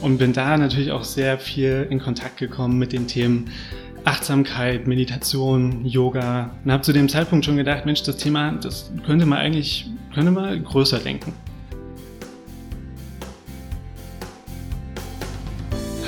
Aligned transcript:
und 0.00 0.18
bin 0.18 0.32
da 0.32 0.56
natürlich 0.56 0.92
auch 0.92 1.04
sehr 1.04 1.38
viel 1.38 1.86
in 1.90 2.00
Kontakt 2.00 2.38
gekommen 2.38 2.78
mit 2.78 2.92
den 2.92 3.06
Themen 3.06 3.50
Achtsamkeit, 4.04 4.86
Meditation, 4.86 5.84
Yoga 5.84 6.50
und 6.64 6.72
habe 6.72 6.82
zu 6.82 6.92
dem 6.92 7.08
Zeitpunkt 7.08 7.44
schon 7.44 7.56
gedacht, 7.56 7.84
Mensch, 7.84 8.02
das 8.02 8.16
Thema, 8.16 8.52
das 8.52 8.90
könnte 9.04 9.26
man 9.26 9.38
eigentlich, 9.38 9.86
könnte 10.14 10.30
man 10.30 10.64
größer 10.64 10.98
denken. 10.98 11.32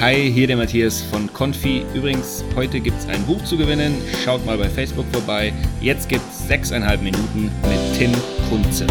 Hi, 0.01 0.33
hier 0.33 0.49
der 0.49 0.57
Matthias 0.57 1.01
von 1.01 1.33
Confi. 1.33 1.85
Übrigens, 1.95 2.45
heute 2.57 2.81
gibt 2.81 2.99
es 2.99 3.07
ein 3.07 3.23
Buch 3.25 3.45
zu 3.45 3.57
gewinnen. 3.57 3.95
Schaut 4.25 4.45
mal 4.45 4.59
bei 4.59 4.69
Facebook 4.69 5.07
vorbei. 5.13 5.53
Jetzt 5.81 6.09
gibt 6.09 6.25
es 6.29 6.51
6,5 6.51 7.03
Minuten 7.03 7.51
mit 7.69 7.99
Tim 7.99 8.11
Kunze. 8.51 8.87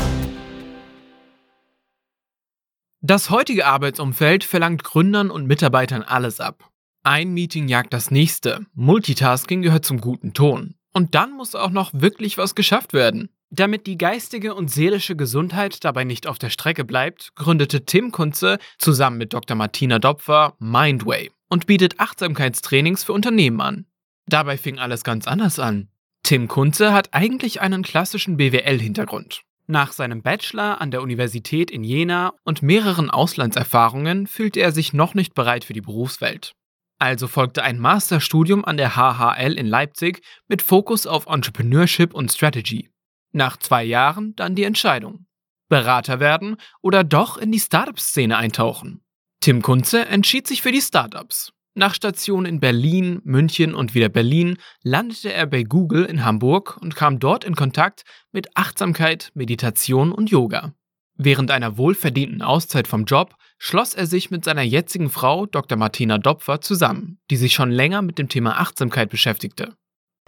Das 3.04 3.32
heutige 3.32 3.66
Arbeitsumfeld 3.66 4.44
verlangt 4.44 4.84
Gründern 4.84 5.32
und 5.32 5.48
Mitarbeitern 5.48 6.04
alles 6.04 6.40
ab. 6.40 6.70
Ein 7.02 7.34
Meeting 7.34 7.68
jagt 7.68 7.94
das 7.94 8.12
nächste. 8.12 8.68
Multitasking 8.76 9.64
gehört 9.64 9.86
zum 9.86 10.00
guten 10.00 10.34
Ton. 10.34 10.76
Und 10.94 11.16
dann 11.16 11.32
muss 11.32 11.56
auch 11.56 11.72
noch 11.72 11.90
wirklich 11.96 12.38
was 12.38 12.54
geschafft 12.54 12.94
werden. 12.94 13.30
Damit 13.50 13.88
die 13.88 13.98
geistige 13.98 14.54
und 14.54 14.70
seelische 14.70 15.16
Gesundheit 15.16 15.84
dabei 15.84 16.04
nicht 16.04 16.28
auf 16.28 16.38
der 16.38 16.52
Strecke 16.52 16.86
bleibt, 16.86 17.34
gründete 17.34 17.86
Tim 17.86 18.12
Kunze 18.12 18.60
zusammen 18.78 19.18
mit 19.18 19.34
Dr. 19.34 19.58
Martina 19.58 19.98
Dopfer 19.98 20.54
Mindway 20.60 21.32
und 21.50 21.66
bietet 21.66 22.00
Achtsamkeitstrainings 22.00 23.04
für 23.04 23.14
Unternehmen 23.14 23.62
an. 23.62 23.88
Dabei 24.28 24.60
fing 24.60 24.78
alles 24.78 25.04
ganz 25.04 25.28
anders 25.28 25.58
an. 25.58 25.90
Tim 26.22 26.48
Kunze 26.48 26.94
hat 26.94 27.16
eigentlich 27.16 27.62
einen 27.62 27.82
klassischen 27.82 28.38
BWL-Hintergrund. 28.38 29.42
Nach 29.72 29.94
seinem 29.94 30.22
Bachelor 30.22 30.82
an 30.82 30.92
der 30.92 31.02
Universität 31.02 31.72
in 31.72 31.86
Jena 31.86 32.34
und 32.44 32.62
mehreren 32.62 33.10
Auslandserfahrungen 33.10 34.28
fühlte 34.28 34.60
er 34.60 34.74
sich 34.74 34.92
noch 34.92 35.14
nicht 35.14 35.34
bereit 35.34 35.64
für 35.64 35.72
die 35.72 35.80
Berufswelt. 35.80 36.52
Also 37.00 37.30
folgte 37.30 37.64
ein 37.64 37.80
Masterstudium 37.80 38.66
an 38.66 38.76
der 38.76 38.98
HHL 38.98 39.54
in 39.54 39.68
Leipzig 39.68 40.24
mit 40.50 40.62
Fokus 40.62 41.08
auf 41.08 41.26
Entrepreneurship 41.26 42.14
und 42.14 42.34
Strategy. 42.34 42.90
Nach 43.32 43.56
zwei 43.56 43.86
Jahren 43.86 44.36
dann 44.36 44.56
die 44.56 44.66
Entscheidung. 44.66 45.26
Berater 45.70 46.20
werden 46.20 46.58
oder 46.82 47.06
doch 47.06 47.38
in 47.38 47.54
die 47.54 47.60
Startup-Szene 47.62 48.36
eintauchen. 48.36 49.06
Tim 49.40 49.62
Kunze 49.62 50.06
entschied 50.06 50.48
sich 50.48 50.62
für 50.62 50.74
die 50.74 50.82
Startups. 50.82 51.54
Nach 51.74 51.96
Stationen 51.96 52.46
in 52.46 52.60
Berlin, 52.60 53.22
München 53.24 53.74
und 53.76 53.96
wieder 53.96 54.10
Berlin 54.10 54.58
landete 54.84 55.32
er 55.32 55.46
bei 55.48 55.64
Google 55.64 56.04
in 56.04 56.26
Hamburg 56.26 56.78
und 56.82 56.98
kam 56.98 57.20
dort 57.20 57.46
in 57.46 57.56
Kontakt 57.56 58.04
mit 58.34 58.58
Achtsamkeit, 58.58 59.32
Meditation 59.36 60.12
und 60.12 60.30
Yoga. 60.30 60.74
Während 61.16 61.50
einer 61.50 61.78
wohlverdienten 61.78 62.42
Auszeit 62.42 62.88
vom 62.88 63.06
Job 63.06 63.36
schloss 63.58 63.94
er 63.94 64.06
sich 64.06 64.32
mit 64.32 64.44
seiner 64.44 64.64
jetzigen 64.64 65.10
Frau 65.10 65.46
Dr. 65.46 65.78
Martina 65.78 66.18
Dopfer 66.18 66.60
zusammen, 66.60 67.20
die 67.30 67.38
sich 67.38 67.54
schon 67.54 67.72
länger 67.72 68.02
mit 68.02 68.18
dem 68.18 68.28
Thema 68.28 68.60
Achtsamkeit 68.60 69.10
beschäftigte. 69.10 69.74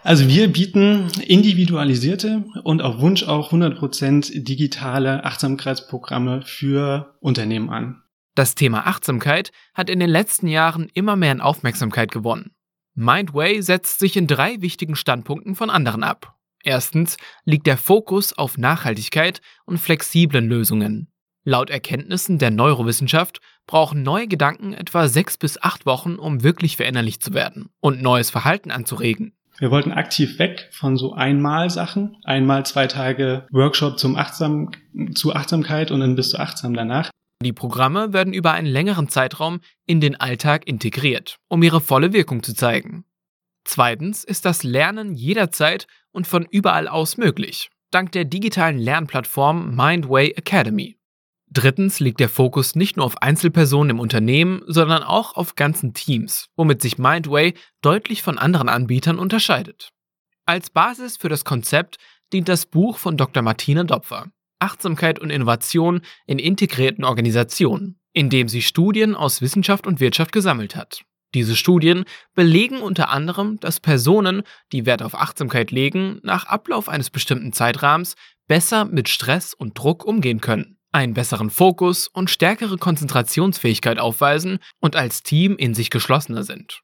Also 0.04 0.28
wir 0.28 0.52
bieten 0.52 1.08
individualisierte 1.26 2.44
und 2.62 2.80
auf 2.80 3.00
Wunsch 3.00 3.24
auch 3.24 3.52
100% 3.52 4.44
digitale 4.44 5.24
Achtsamkeitsprogramme 5.24 6.42
für 6.42 7.16
Unternehmen 7.20 7.70
an. 7.70 8.03
Das 8.34 8.56
Thema 8.56 8.86
Achtsamkeit 8.86 9.52
hat 9.74 9.88
in 9.88 10.00
den 10.00 10.10
letzten 10.10 10.48
Jahren 10.48 10.90
immer 10.92 11.14
mehr 11.14 11.30
an 11.30 11.40
Aufmerksamkeit 11.40 12.10
gewonnen. 12.10 12.50
Mindway 12.94 13.60
setzt 13.60 14.00
sich 14.00 14.16
in 14.16 14.26
drei 14.26 14.60
wichtigen 14.60 14.96
Standpunkten 14.96 15.54
von 15.54 15.70
anderen 15.70 16.02
ab. 16.02 16.34
Erstens 16.62 17.16
liegt 17.44 17.66
der 17.66 17.76
Fokus 17.76 18.32
auf 18.32 18.58
Nachhaltigkeit 18.58 19.40
und 19.66 19.78
flexiblen 19.78 20.48
Lösungen. 20.48 21.12
Laut 21.44 21.70
Erkenntnissen 21.70 22.38
der 22.38 22.50
Neurowissenschaft 22.50 23.40
brauchen 23.66 24.02
neue 24.02 24.26
Gedanken 24.26 24.72
etwa 24.72 25.08
sechs 25.08 25.36
bis 25.36 25.60
acht 25.60 25.86
Wochen, 25.86 26.16
um 26.16 26.42
wirklich 26.42 26.76
verinnerlicht 26.76 27.22
zu 27.22 27.34
werden 27.34 27.68
und 27.80 28.02
neues 28.02 28.30
Verhalten 28.30 28.70
anzuregen. 28.70 29.36
Wir 29.58 29.70
wollten 29.70 29.92
aktiv 29.92 30.38
weg 30.38 30.68
von 30.72 30.96
so 30.96 31.12
Einmal-Sachen, 31.12 32.16
einmal 32.24 32.66
zwei 32.66 32.88
Tage 32.88 33.46
Workshop 33.52 33.98
zum 33.98 34.16
Achtsam, 34.16 34.70
zu 35.14 35.34
Achtsamkeit 35.34 35.90
und 35.92 36.00
dann 36.00 36.16
bist 36.16 36.32
du 36.32 36.38
achtsam 36.38 36.74
danach. 36.74 37.10
Die 37.42 37.52
Programme 37.52 38.12
werden 38.12 38.32
über 38.32 38.52
einen 38.52 38.66
längeren 38.66 39.08
Zeitraum 39.08 39.60
in 39.86 40.00
den 40.00 40.18
Alltag 40.18 40.66
integriert, 40.66 41.38
um 41.48 41.62
ihre 41.62 41.80
volle 41.80 42.12
Wirkung 42.12 42.42
zu 42.42 42.54
zeigen. 42.54 43.04
Zweitens 43.64 44.24
ist 44.24 44.44
das 44.44 44.62
Lernen 44.62 45.14
jederzeit 45.14 45.86
und 46.12 46.26
von 46.26 46.46
überall 46.50 46.86
aus 46.86 47.16
möglich, 47.16 47.70
dank 47.90 48.12
der 48.12 48.24
digitalen 48.24 48.78
Lernplattform 48.78 49.74
Mindway 49.74 50.30
Academy. 50.30 50.98
Drittens 51.50 52.00
liegt 52.00 52.20
der 52.20 52.28
Fokus 52.28 52.74
nicht 52.74 52.96
nur 52.96 53.06
auf 53.06 53.22
Einzelpersonen 53.22 53.90
im 53.90 54.00
Unternehmen, 54.00 54.62
sondern 54.66 55.02
auch 55.02 55.36
auf 55.36 55.54
ganzen 55.54 55.94
Teams, 55.94 56.48
womit 56.56 56.82
sich 56.82 56.98
Mindway 56.98 57.54
deutlich 57.80 58.22
von 58.22 58.38
anderen 58.38 58.68
Anbietern 58.68 59.18
unterscheidet. 59.18 59.90
Als 60.46 60.70
Basis 60.70 61.16
für 61.16 61.28
das 61.28 61.44
Konzept 61.44 61.98
dient 62.32 62.48
das 62.48 62.66
Buch 62.66 62.98
von 62.98 63.16
Dr. 63.16 63.42
Martina 63.42 63.84
Dopfer, 63.84 64.26
Achtsamkeit 64.58 65.18
und 65.18 65.30
Innovation 65.30 66.00
in 66.26 66.38
integrierten 66.38 67.04
Organisationen, 67.04 67.98
in 68.12 68.30
dem 68.30 68.48
sie 68.48 68.62
Studien 68.62 69.14
aus 69.14 69.42
Wissenschaft 69.42 69.86
und 69.86 70.00
Wirtschaft 70.00 70.32
gesammelt 70.32 70.76
hat. 70.76 71.02
Diese 71.34 71.56
Studien 71.56 72.04
belegen 72.34 72.80
unter 72.80 73.08
anderem, 73.08 73.58
dass 73.60 73.80
Personen, 73.80 74.42
die 74.72 74.86
Wert 74.86 75.02
auf 75.02 75.14
Achtsamkeit 75.14 75.72
legen, 75.72 76.20
nach 76.22 76.46
Ablauf 76.46 76.88
eines 76.88 77.10
bestimmten 77.10 77.52
Zeitrahmens 77.52 78.14
besser 78.46 78.84
mit 78.84 79.08
Stress 79.08 79.52
und 79.52 79.76
Druck 79.76 80.04
umgehen 80.04 80.40
können 80.40 80.74
einen 80.94 81.12
besseren 81.12 81.50
Fokus 81.50 82.06
und 82.06 82.30
stärkere 82.30 82.78
Konzentrationsfähigkeit 82.78 83.98
aufweisen 83.98 84.60
und 84.80 84.94
als 84.94 85.22
Team 85.24 85.56
in 85.56 85.74
sich 85.74 85.90
geschlossener 85.90 86.44
sind. 86.44 86.82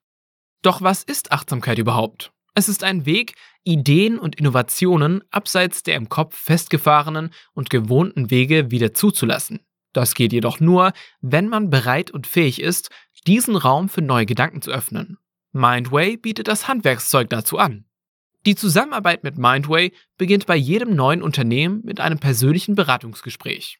Doch 0.63 0.83
was 0.83 1.05
ist 1.05 1.33
Achtsamkeit 1.33 1.79
überhaupt? 1.79 2.33
Es 2.55 2.69
ist 2.69 2.85
ein 2.85 3.07
Weg, 3.07 3.35
Ideen 3.65 4.19
und 4.19 4.37
Innovationen 4.37 5.23
abseits 5.31 5.83
der 5.83 5.97
im 5.97 6.09
Kopf 6.09 6.37
festgefahrenen 6.37 7.31
und 7.53 7.71
gewohnten 7.71 8.31
Wege 8.31 8.71
wieder 8.71 8.95
zuzulassen. 8.95 9.61
Das 9.93 10.15
geht 10.15 10.33
jedoch 10.33 10.61
nur, 10.61 10.93
wenn 11.21 11.49
man 11.49 11.71
bereit 11.71 12.11
und 12.11 12.27
fähig 12.27 12.61
ist, 12.61 12.91
diesen 13.27 13.57
Raum 13.57 13.89
für 13.89 14.03
neue 14.03 14.27
Gedanken 14.27 14.63
zu 14.63 14.71
öffnen. 14.71 15.19
Mindway 15.53 16.17
bietet 16.17 16.49
das 16.49 16.69
Handwerkszeug 16.69 17.29
dazu 17.29 17.59
an. 17.59 17.85
Die 18.47 18.55
Zusammenarbeit 18.55 19.23
mit 19.23 19.37
Mindway 19.37 19.93
beginnt 20.17 20.47
bei 20.47 20.57
jedem 20.57 20.95
neuen 20.95 21.23
Unternehmen 21.23 21.83
mit 21.85 22.01
einem 22.01 22.19
persönlichen 22.19 22.75
Beratungsgespräch. 22.75 23.79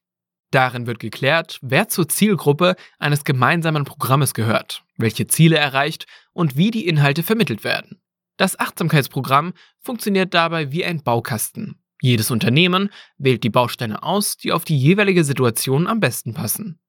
Darin 0.51 0.87
wird 0.87 0.99
geklärt, 0.99 1.59
wer 1.63 1.89
zur 1.89 2.09
Zielgruppe 2.09 2.75
eines 2.99 3.25
gemeinsamen 3.25 3.85
Programmes 3.85 4.35
gehört, 4.35 4.83
welche 4.97 5.29
Ziele 5.29 5.57
erreicht 5.57 6.07
und 6.33 6.57
wie 6.57 6.73
die 6.73 6.87
Inhalte 6.87 7.23
vermittelt 7.23 7.65
werden. 7.65 8.03
Das 8.41 8.59
Achtsamkeitsprogramm 8.59 9.53
funktioniert 9.81 10.33
dabei 10.33 10.73
wie 10.73 10.83
ein 10.83 11.03
Baukasten. 11.03 11.77
Jedes 12.01 12.31
Unternehmen 12.31 12.89
wählt 13.19 13.45
die 13.45 13.51
Bausteine 13.51 14.03
aus, 14.03 14.39
die 14.39 14.53
auf 14.53 14.65
die 14.65 14.79
jeweilige 14.79 15.25
Situation 15.25 15.87
am 15.87 16.01
besten 16.01 16.33
passen. 16.33 16.81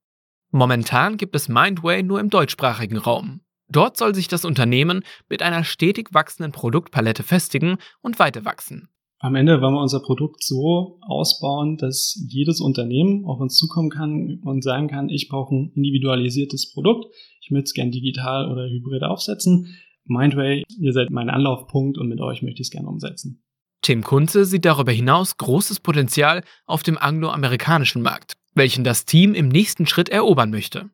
Momentan 0.52 1.18
gibt 1.18 1.36
es 1.36 1.50
Mindway 1.50 2.04
nur 2.04 2.22
im 2.22 2.30
deutschsprachigen 2.30 2.96
Raum. 2.96 3.42
Dort 3.68 3.98
soll 3.98 4.16
sich 4.16 4.30
das 4.30 4.46
Unternehmen 4.46 5.04
mit 5.28 5.42
einer 5.42 5.66
stetig 5.66 6.14
wachsenden 6.14 6.54
Produktpalette 6.54 7.22
festigen 7.22 7.80
und 8.02 8.18
weiter 8.18 8.46
wachsen. 8.46 8.88
Am 9.20 9.36
Ende 9.36 9.60
wollen 9.60 9.74
wir 9.74 9.82
unser 9.82 10.00
Produkt 10.00 10.46
so 10.46 11.00
ausbauen, 11.02 11.76
dass 11.76 12.18
jedes 12.30 12.62
Unternehmen 12.62 13.26
auf 13.26 13.42
uns 13.42 13.58
zukommen 13.58 13.90
kann 13.90 14.40
und 14.46 14.64
sagen 14.64 14.88
kann, 14.88 15.10
ich 15.10 15.28
brauche 15.28 15.54
ein 15.54 15.74
individualisiertes 15.76 16.72
Produkt, 16.72 17.14
ich 17.42 17.52
möchte 17.52 17.66
es 17.66 17.74
gern 17.74 17.92
digital 17.92 18.50
oder 18.50 18.70
hybrid 18.70 19.04
aufsetzen. 19.04 19.76
Mindway, 20.12 20.64
ihr 20.80 20.94
seid 20.94 21.10
mein 21.10 21.30
Anlaufpunkt 21.30 21.98
und 21.98 22.08
mit 22.08 22.22
euch 22.22 22.42
möchte 22.42 22.62
ich 22.62 22.68
es 22.68 22.72
gerne 22.72 22.88
umsetzen. 22.88 23.44
Tim 23.82 24.04
Kunze 24.04 24.46
sieht 24.46 24.66
darüber 24.66 24.92
hinaus 24.92 25.38
großes 25.38 25.80
Potenzial 25.80 26.44
auf 26.66 26.84
dem 26.84 26.98
angloamerikanischen 26.98 28.02
Markt, 28.02 28.34
welchen 28.54 28.84
das 28.84 29.06
Team 29.06 29.34
im 29.34 29.48
nächsten 29.48 29.88
Schritt 29.88 30.10
erobern 30.10 30.52
möchte. 30.52 30.90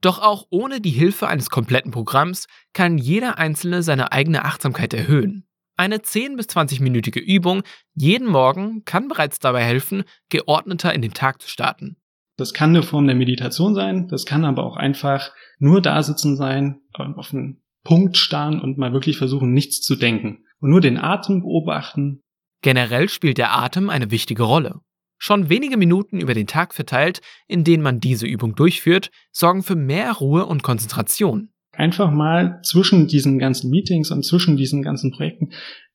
Doch 0.00 0.20
auch 0.20 0.46
ohne 0.50 0.80
die 0.80 0.90
Hilfe 0.90 1.28
eines 1.28 1.50
kompletten 1.50 1.92
Programms 1.92 2.46
kann 2.72 2.98
jeder 2.98 3.38
Einzelne 3.38 3.82
seine 3.82 4.12
eigene 4.12 4.44
Achtsamkeit 4.44 4.92
erhöhen. 4.92 5.46
Eine 5.76 6.02
10 6.02 6.36
bis 6.36 6.46
20-minütige 6.46 7.20
Übung 7.20 7.62
jeden 7.94 8.28
Morgen 8.28 8.84
kann 8.84 9.08
bereits 9.08 9.38
dabei 9.38 9.62
helfen, 9.62 10.04
geordneter 10.28 10.92
in 10.94 11.02
den 11.02 11.12
Tag 11.12 11.40
zu 11.42 11.48
starten. 11.48 11.96
Das 12.36 12.52
kann 12.52 12.70
eine 12.70 12.82
Form 12.82 13.06
der 13.06 13.16
Meditation 13.16 13.74
sein, 13.74 14.08
das 14.08 14.26
kann 14.26 14.44
aber 14.44 14.64
auch 14.64 14.76
einfach 14.76 15.32
nur 15.58 15.80
da 15.80 16.02
sitzen 16.02 16.36
sein, 16.36 16.80
auf 16.92 17.32
einen 17.32 17.62
Punkt 17.86 18.16
starren 18.16 18.60
und 18.60 18.78
mal 18.78 18.92
wirklich 18.92 19.16
versuchen, 19.16 19.52
nichts 19.52 19.80
zu 19.80 19.96
denken 19.96 20.44
und 20.60 20.70
nur 20.70 20.80
den 20.80 20.98
Atem 20.98 21.40
beobachten. 21.40 22.20
Generell 22.62 23.08
spielt 23.08 23.38
der 23.38 23.56
Atem 23.56 23.90
eine 23.90 24.10
wichtige 24.10 24.42
Rolle. 24.42 24.80
Schon 25.18 25.48
wenige 25.48 25.76
Minuten 25.76 26.20
über 26.20 26.34
den 26.34 26.46
Tag 26.46 26.74
verteilt, 26.74 27.20
in 27.46 27.64
denen 27.64 27.82
man 27.82 28.00
diese 28.00 28.26
Übung 28.26 28.54
durchführt, 28.54 29.10
sorgen 29.32 29.62
für 29.62 29.76
mehr 29.76 30.12
Ruhe 30.12 30.46
und 30.46 30.62
Konzentration 30.62 31.50
einfach 31.76 32.10
mal 32.10 32.60
zwischen 32.62 33.06
diesen 33.06 33.38
ganzen 33.38 33.70
Meetings 33.70 34.10
und 34.10 34.24
zwischen 34.24 34.56
diesen 34.56 34.82
ganzen 34.82 35.12
Projekten 35.12 35.50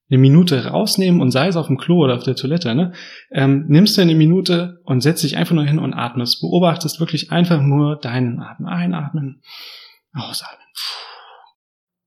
eine 0.09 0.19
Minute 0.19 0.65
rausnehmen 0.65 1.21
und 1.21 1.31
sei 1.31 1.47
es 1.47 1.55
auf 1.55 1.67
dem 1.67 1.77
Klo 1.77 2.03
oder 2.03 2.15
auf 2.15 2.23
der 2.23 2.35
Toilette, 2.35 2.75
ne? 2.75 2.91
Ähm, 3.31 3.65
nimmst 3.69 3.97
du 3.97 4.01
eine 4.01 4.13
Minute 4.13 4.81
und 4.83 5.01
setzt 5.01 5.23
dich 5.23 5.37
einfach 5.37 5.55
nur 5.55 5.63
hin 5.63 5.79
und 5.79 5.93
atmest. 5.93 6.41
Beobachtest 6.41 6.99
wirklich 6.99 7.31
einfach 7.31 7.61
nur 7.61 7.97
deinen 7.97 8.39
Atem. 8.39 8.65
Einatmen, 8.65 9.41
ausatmen. 10.13 10.67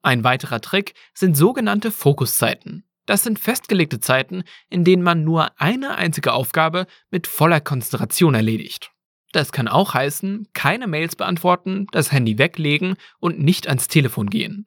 Ein 0.04 0.22
weiterer 0.22 0.60
Trick 0.60 0.92
sind 1.14 1.34
sogenannte 1.34 1.90
Fokuszeiten. 1.90 2.84
Das 3.06 3.22
sind 3.22 3.38
festgelegte 3.38 4.00
Zeiten, 4.00 4.44
in 4.68 4.84
denen 4.84 5.02
man 5.02 5.24
nur 5.24 5.58
eine 5.58 5.96
einzige 5.96 6.34
Aufgabe 6.34 6.86
mit 7.10 7.26
voller 7.26 7.60
Konzentration 7.62 8.34
erledigt. 8.34 8.92
Das 9.32 9.50
kann 9.50 9.66
auch 9.66 9.94
heißen, 9.94 10.48
keine 10.52 10.88
Mails 10.88 11.16
beantworten, 11.16 11.86
das 11.90 12.12
Handy 12.12 12.36
weglegen 12.36 12.96
und 13.18 13.40
nicht 13.40 13.66
ans 13.66 13.88
Telefon 13.88 14.28
gehen. 14.28 14.66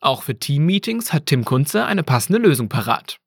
Auch 0.00 0.22
für 0.22 0.38
Teammeetings 0.38 1.12
hat 1.12 1.26
Tim 1.26 1.44
Kunze 1.44 1.84
eine 1.84 2.02
passende 2.02 2.38
Lösung 2.38 2.70
parat. 2.70 3.18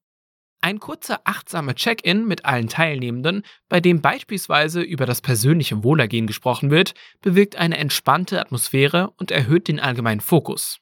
Ein 0.59 0.79
kurzer 0.79 1.21
achtsamer 1.25 1.75
Check-in 1.75 2.27
mit 2.27 2.45
allen 2.45 2.67
Teilnehmenden, 2.67 3.43
bei 3.69 3.79
dem 3.79 4.01
beispielsweise 4.01 4.81
über 4.81 5.05
das 5.05 5.21
persönliche 5.21 5.83
Wohlergehen 5.83 6.25
gesprochen 6.25 6.71
wird, 6.71 6.95
bewirkt 7.21 7.57
eine 7.57 7.77
entspannte 7.77 8.41
Atmosphäre 8.41 9.11
und 9.17 9.29
erhöht 9.29 9.67
den 9.67 9.79
allgemeinen 9.79 10.21
Fokus. 10.21 10.81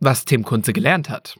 Was 0.00 0.24
Tim 0.24 0.44
Kunze 0.44 0.72
gelernt 0.72 1.08
hat. 1.08 1.38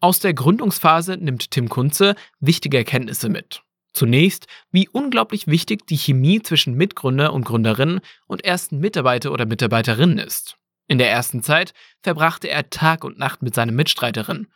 Aus 0.00 0.18
der 0.18 0.34
Gründungsphase 0.34 1.16
nimmt 1.16 1.50
Tim 1.52 1.68
Kunze 1.68 2.16
wichtige 2.40 2.78
Erkenntnisse 2.78 3.28
mit. 3.28 3.62
Zunächst, 3.92 4.46
wie 4.70 4.88
unglaublich 4.88 5.46
wichtig 5.46 5.86
die 5.86 5.96
Chemie 5.96 6.42
zwischen 6.42 6.74
Mitgründer 6.74 7.32
und 7.32 7.44
Gründerinnen 7.44 8.00
und 8.26 8.44
ersten 8.44 8.78
Mitarbeiter 8.78 9.32
oder 9.32 9.46
Mitarbeiterinnen 9.46 10.18
ist. 10.18 10.56
In 10.88 10.98
der 10.98 11.10
ersten 11.10 11.42
Zeit 11.42 11.72
verbrachte 12.02 12.48
er 12.48 12.70
Tag 12.70 13.04
und 13.04 13.18
Nacht 13.18 13.42
mit 13.42 13.54
seiner 13.54 13.72
Mitstreiterin. 13.72 14.48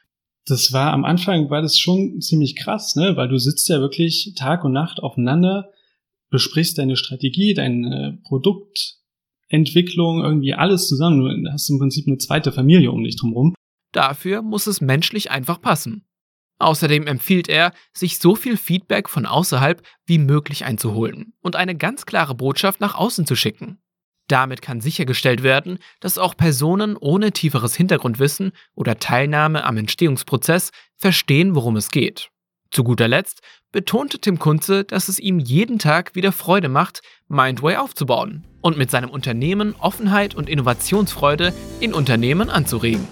Das 0.47 0.73
war 0.73 0.93
am 0.93 1.05
Anfang 1.05 1.51
war 1.51 1.63
das 1.63 1.79
schon 1.79 2.21
ziemlich 2.21 2.57
krass, 2.57 2.97
ne? 2.97 3.17
Weil 3.17 3.29
du 3.29 3.39
sitzt 3.39 3.69
ja 3.69 3.81
wirklich 3.81 4.35
Tag 4.37 4.65
und 4.65 4.73
Nacht 4.73 5.01
aufeinander, 5.01 5.71
besprichst 6.31 6.79
deine 6.79 6.97
Strategie, 6.97 7.53
deine 7.53 8.19
Produktentwicklung, 9.49 10.23
irgendwie 10.23 10.55
alles 10.55 10.89
zusammen. 10.89 11.45
Du 11.45 11.53
hast 11.53 11.69
im 11.71 11.79
Prinzip 11.79 12.07
eine 12.07 12.19
zweite 12.19 12.53
Familie 12.53 12.91
um 12.91 13.05
dich 13.05 13.17
drumherum. 13.17 13.55
Dafür 13.93 14.43
muss 14.43 14.67
es 14.67 14.81
menschlich 14.81 15.31
einfach 15.31 15.61
passen. 15.61 16.05
Außerdem 16.59 17.07
empfiehlt 17.07 17.49
er, 17.49 17.73
sich 17.93 18.19
so 18.19 18.35
viel 18.35 18.57
Feedback 18.57 19.09
von 19.09 19.27
außerhalb 19.27 19.83
wie 20.07 20.19
möglich 20.19 20.65
einzuholen 20.65 21.35
und 21.41 21.55
eine 21.55 21.77
ganz 21.77 22.07
klare 22.07 22.35
Botschaft 22.35 22.81
nach 22.81 22.95
außen 22.95 23.27
zu 23.27 23.37
schicken. 23.37 23.79
Damit 24.29 24.63
kann 24.63 24.81
sichergestellt 24.81 25.43
werden, 25.43 25.79
dass 26.01 26.19
auch 26.19 26.37
Personen 26.37 26.97
ohne 26.97 27.31
tieferes 27.33 27.77
Hintergrundwissen 27.77 28.53
oder 28.75 28.99
Teilnahme 28.99 29.65
am 29.65 29.77
Entstehungsprozess 29.77 30.73
verstehen, 30.97 31.55
worum 31.55 31.77
es 31.77 31.91
geht. 31.91 32.31
Zu 32.71 32.85
guter 32.85 33.09
Letzt 33.09 33.41
betonte 33.73 34.19
Tim 34.19 34.39
Kunze, 34.39 34.85
dass 34.85 35.09
es 35.09 35.19
ihm 35.19 35.39
jeden 35.39 35.79
Tag 35.79 36.15
wieder 36.15 36.33
Freude 36.33 36.69
macht, 36.69 37.03
Mindway 37.29 37.77
aufzubauen 37.77 38.45
und 38.61 38.77
mit 38.77 38.91
seinem 38.91 39.11
Unternehmen 39.11 39.75
Offenheit 39.79 40.35
und 40.35 40.49
Innovationsfreude 40.49 41.53
in 41.81 41.95
Unternehmen 41.95 42.51
anzuregen. 42.51 43.07